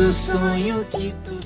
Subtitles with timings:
[0.00, 1.38] o sonho que tu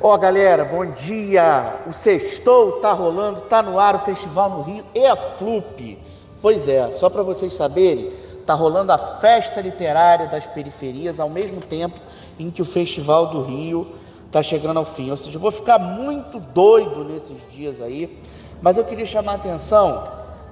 [0.00, 1.76] Ó, oh, galera, bom dia!
[1.86, 5.98] O Sextou tá rolando, tá no ar o Festival no Rio e a FLUP.
[6.42, 8.12] Pois é, só para vocês saberem,
[8.44, 11.98] tá rolando a Festa Literária das Periferias ao mesmo tempo
[12.38, 13.92] em que o Festival do Rio
[14.30, 15.10] tá chegando ao fim.
[15.10, 18.22] Ou seja, eu vou ficar muito doido nesses dias aí,
[18.60, 20.06] mas eu queria chamar a atenção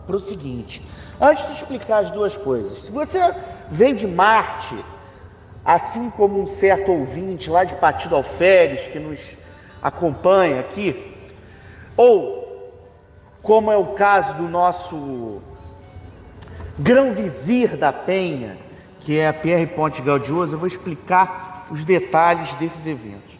[0.06, 0.82] para o seguinte:
[1.20, 3.34] antes de explicar as duas coisas, se você
[3.70, 4.82] vem de Marte,
[5.64, 9.36] assim como um certo ouvinte lá de Partido Alferes que nos
[9.82, 11.16] acompanha aqui,
[11.96, 12.42] ou
[13.42, 15.42] como é o caso do nosso
[16.78, 18.56] grão-vizir da Penha,
[19.00, 23.32] que é a Pierre Ponte Gaudioso, eu vou explicar os detalhes desses eventos.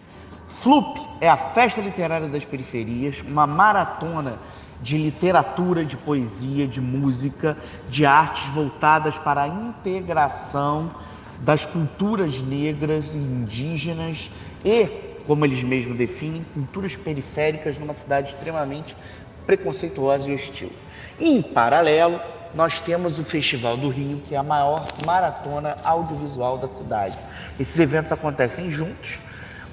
[0.48, 4.38] FLUP é a Festa Literária das Periferias, uma maratona
[4.80, 7.56] de literatura, de poesia, de música,
[7.88, 10.90] de artes voltadas para a integração
[11.42, 14.30] das culturas negras e indígenas
[14.64, 18.96] e como eles mesmos definem, culturas periféricas numa cidade extremamente
[19.46, 20.72] preconceituosa e hostil.
[21.20, 22.20] Em paralelo,
[22.54, 27.18] nós temos o Festival do Rio, que é a maior maratona audiovisual da cidade.
[27.58, 29.18] Esses eventos acontecem juntos.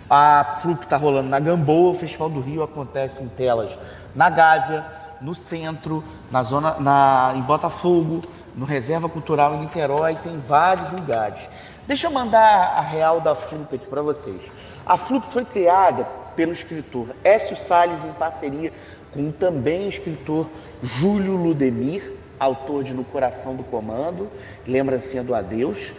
[0.09, 3.77] A FLUP está rolando na Gamboa, o Festival do Rio acontece em telas
[4.15, 4.85] na Gávea,
[5.21, 8.23] no centro, na zona, na, em Botafogo,
[8.55, 11.47] no Reserva Cultural em Niterói, tem vários lugares.
[11.87, 14.41] Deixa eu mandar a real da FLUP aqui para vocês.
[14.85, 18.71] A FLUP foi criada pelo escritor Écio Salles em parceria
[19.11, 20.47] com também o escritor
[20.81, 24.29] Júlio Ludemir, autor de No Coração do Comando,
[24.67, 25.91] lembrancinha do Adeus.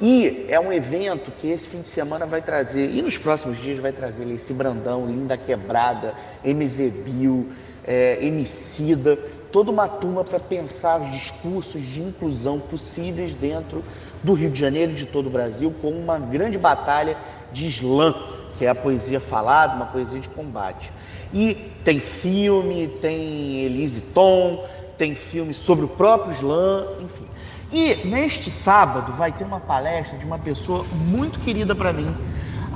[0.00, 3.78] E é um evento que esse fim de semana vai trazer, e nos próximos dias
[3.78, 7.48] vai trazer esse Brandão, Linda Quebrada, MV Bill,
[7.82, 9.18] é, Emicida,
[9.56, 13.82] toda uma turma para pensar os discursos de inclusão possíveis dentro
[14.22, 17.16] do Rio de Janeiro e de todo o Brasil, com uma grande batalha
[17.54, 18.14] de slam,
[18.58, 20.92] que é a poesia falada, uma poesia de combate.
[21.32, 24.62] E tem filme, tem Elise Tom,
[24.98, 27.24] tem filme sobre o próprio slam, enfim.
[27.72, 32.14] E neste sábado vai ter uma palestra de uma pessoa muito querida para mim,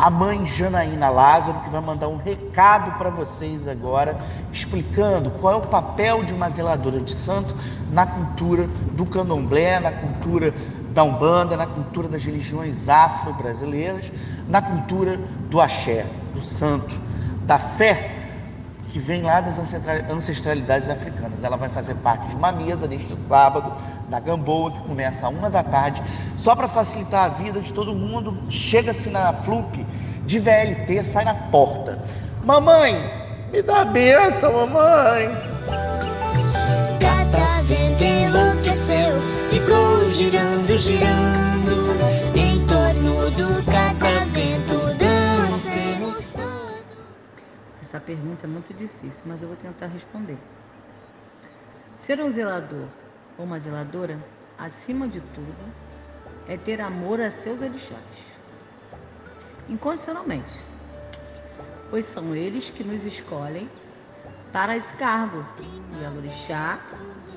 [0.00, 4.19] a mãe Janaína Lázaro, que vai mandar um recado para vocês agora,
[4.50, 7.55] explicando qual é o papel de uma zeladora de santo
[7.93, 10.55] na cultura do candomblé, na cultura
[10.94, 14.11] da Umbanda, na cultura das religiões afro-brasileiras,
[14.49, 15.19] na cultura
[15.50, 16.97] do axé, do santo,
[17.43, 18.17] da fé
[18.88, 19.59] que vem lá das
[20.11, 21.44] ancestralidades africanas.
[21.44, 23.71] Ela vai fazer parte de uma mesa neste sábado,
[24.10, 26.03] na Gamboa, que começa a uma da tarde,
[26.37, 28.37] só para facilitar a vida de todo mundo.
[28.50, 29.87] Chega-se na FLUP
[30.26, 32.03] de VLT, sai na porta.
[32.44, 32.99] Mamãe,
[33.53, 35.28] me dá a benção, mamãe.
[36.99, 39.20] Gata vento enlouqueceu,
[39.50, 44.99] ficou girando, girando em torno do catavento.
[44.99, 46.84] Dancemos todos.
[47.88, 50.37] Essa pergunta é muito difícil, mas eu vou tentar responder.
[52.04, 52.88] Ser um zelador
[53.41, 54.19] ou uma zeladora,
[54.59, 55.75] acima de tudo,
[56.47, 57.99] é ter amor a seus orixás.
[59.67, 60.59] Incondicionalmente.
[61.89, 63.67] Pois são eles que nos escolhem
[64.53, 65.45] para esse cargo
[65.97, 66.79] de alorixá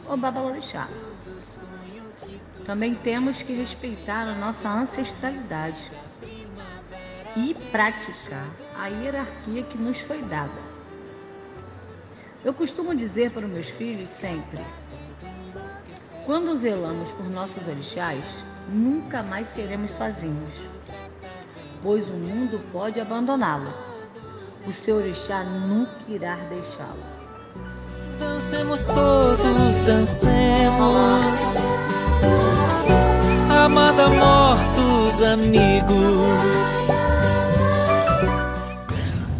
[0.06, 0.90] ou babalorixá.
[2.66, 5.92] Também temos que respeitar a nossa ancestralidade
[7.38, 8.46] e praticar
[8.78, 10.74] a hierarquia que nos foi dada.
[12.44, 14.59] Eu costumo dizer para os meus filhos sempre:
[16.25, 18.23] quando zelamos por nossos orixás,
[18.69, 20.53] nunca mais seremos sozinhos,
[21.81, 23.73] pois o mundo pode abandoná-lo.
[24.66, 27.03] O seu orixá nunca irá deixá-lo.
[28.17, 31.57] Dancemos todos, dancemos.
[33.50, 36.83] Amada mortos, amigos.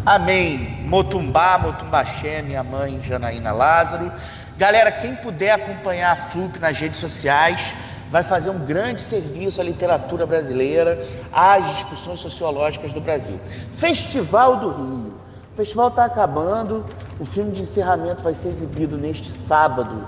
[0.04, 0.74] Amém.
[0.84, 4.12] Motumbá, Motumbaxé, minha mãe Janaína Lázaro.
[4.56, 7.74] Galera, quem puder acompanhar a FLUP nas redes sociais,
[8.10, 13.38] vai fazer um grande serviço à literatura brasileira, às discussões sociológicas do Brasil.
[13.72, 15.14] Festival do Rio.
[15.52, 16.84] O festival está acabando,
[17.18, 20.06] o filme de encerramento vai ser exibido neste sábado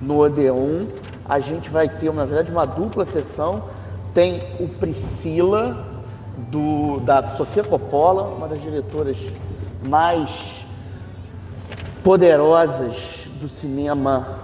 [0.00, 0.86] no Odeon.
[1.28, 3.64] A gente vai ter, na verdade, uma dupla sessão.
[4.12, 5.94] Tem o Priscila,
[6.36, 9.18] do, da Sofia Coppola, uma das diretoras
[9.86, 10.64] mais
[12.02, 14.40] poderosas do cinema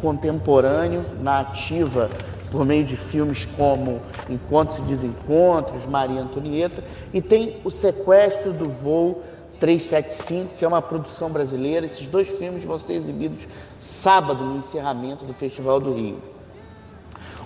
[0.00, 2.10] contemporâneo na ativa
[2.50, 6.82] por meio de filmes como Encontros e Desencontros, Maria Antonieta,
[7.14, 9.22] e tem O Sequestro do Voo
[9.60, 11.86] 375, que é uma produção brasileira.
[11.86, 13.46] Esses dois filmes vão ser exibidos
[13.78, 16.18] sábado no encerramento do Festival do Rio.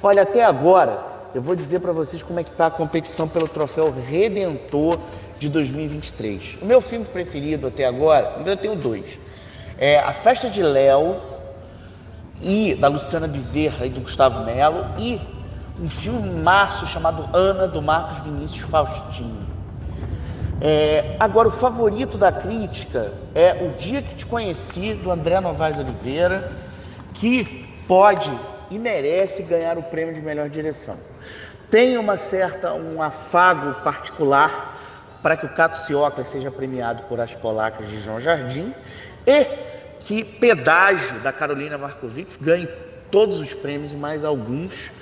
[0.02, 0.98] Olha, até agora
[1.34, 4.98] eu vou dizer para vocês como é que está a competição pelo troféu Redentor
[5.38, 6.58] de 2023.
[6.62, 9.26] O meu filme preferido até agora, eu tenho dois.
[9.78, 11.20] É A Festa de Léo
[12.40, 15.20] e da Luciana Bezerra e do Gustavo Melo e
[15.78, 19.46] um filme maço chamado Ana do Marcos Vinícius Faustino.
[20.60, 25.78] É, agora, o favorito da crítica é O Dia que Te Conheci, do André Novaes
[25.78, 26.50] Oliveira,
[27.12, 28.32] que pode
[28.70, 30.96] e merece ganhar o prêmio de melhor direção.
[31.70, 34.74] Tem uma certa, um afago particular
[35.22, 38.72] para que o Cato Ciocla seja premiado por As Polacas de João Jardim
[39.26, 39.65] e
[40.06, 42.68] que Pedágio, da Carolina Markovics, ganhe
[43.10, 44.92] todos os prêmios e mais alguns.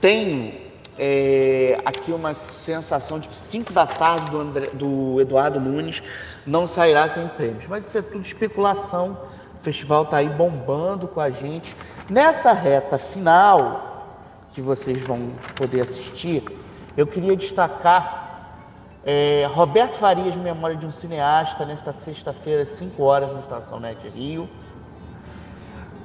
[0.00, 0.54] Tenho
[0.96, 6.02] é, aqui uma sensação de que 5 da tarde do, André, do Eduardo Nunes
[6.46, 7.66] não sairá sem prêmios.
[7.66, 9.18] Mas isso é tudo especulação.
[9.60, 11.76] O festival está aí bombando com a gente.
[12.08, 14.06] Nessa reta final
[14.52, 16.44] que vocês vão poder assistir,
[16.96, 18.27] eu queria destacar
[19.04, 24.48] é, Roberto Farias, Memória de um Cineasta, nesta sexta-feira, 5 horas, no Estação Net Rio.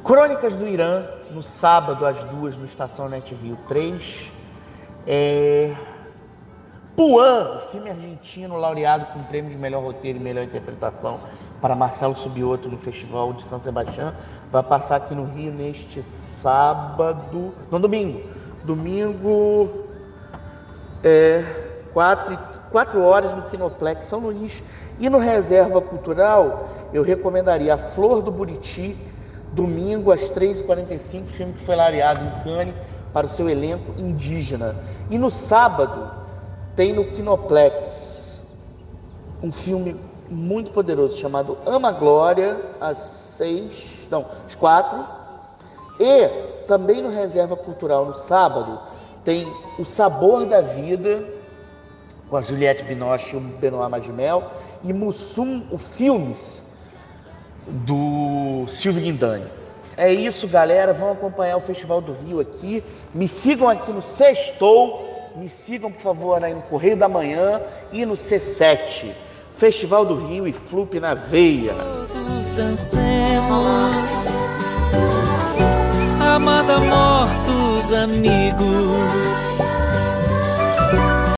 [0.04, 4.32] Crônicas do Irã, no sábado, às duas, no Estação Net Rio 3.
[5.08, 5.76] É...
[6.96, 11.20] Puan, filme argentino laureado com o prêmio de melhor roteiro e melhor interpretação
[11.60, 14.14] para Marcelo Subioto no Festival de São Sebastião,
[14.52, 18.22] vai passar aqui no Rio neste sábado, não, domingo,
[18.66, 19.86] domingo,
[21.02, 21.42] é,
[21.94, 22.38] 4,
[22.74, 24.64] 4 horas no Kinoplex São Luís.
[25.00, 28.98] E no Reserva Cultural, eu recomendaria A Flor do Buriti,
[29.54, 32.76] domingo às 3h45, filme que foi laureado em Cannes,
[33.14, 34.76] para o seu elenco indígena.
[35.10, 36.12] E no sábado
[36.76, 38.42] tem no Kinoplex
[39.42, 39.96] um filme
[40.28, 44.98] muito poderoso chamado Ama Glória às seis, não, às quatro.
[46.00, 46.28] E
[46.66, 48.80] também no Reserva Cultural no sábado
[49.24, 49.48] tem
[49.78, 51.24] O Sabor da Vida
[52.34, 54.44] com a Juliette Binoche e o Benoit Magimel
[54.84, 56.66] e Mussum, o Filmes
[57.68, 59.46] do Silvio Guindani.
[59.96, 60.94] É isso, galera.
[60.94, 62.84] Vamos acompanhar o Festival do Rio aqui.
[63.14, 65.32] Me sigam aqui no Sextou.
[65.36, 69.12] Me sigam, por favor, aí no Correio da Manhã e no C7.
[69.56, 71.76] Festival do Rio e Flup na veia.
[72.12, 74.42] Todos dancemos,
[76.20, 79.73] amada mortos amigos.